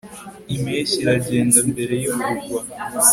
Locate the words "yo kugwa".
2.05-2.61